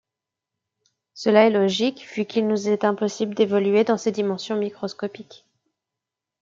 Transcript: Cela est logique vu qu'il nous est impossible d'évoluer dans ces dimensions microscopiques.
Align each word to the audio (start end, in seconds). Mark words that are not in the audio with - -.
Cela 1.13 1.45
est 1.45 1.51
logique 1.51 2.07
vu 2.15 2.25
qu'il 2.25 2.47
nous 2.47 2.67
est 2.69 2.85
impossible 2.85 3.35
d'évoluer 3.35 3.83
dans 3.83 3.99
ces 3.99 4.11
dimensions 4.11 4.55
microscopiques. 4.57 5.45